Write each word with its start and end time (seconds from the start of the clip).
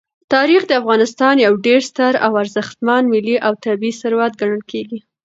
تاریخ 0.33 0.61
د 0.67 0.71
افغانستان 0.81 1.35
یو 1.45 1.53
ډېر 1.65 1.79
ستر 1.89 2.13
او 2.25 2.31
ارزښتمن 2.41 3.03
ملي 3.13 3.35
او 3.45 3.53
طبعي 3.65 3.91
ثروت 4.01 4.33
ګڼل 4.41 4.63
کېږي. 4.71 4.99